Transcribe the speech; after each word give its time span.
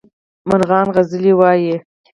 مرغان 0.49 0.85
سندرې 0.95 1.31
وايي 1.39 1.73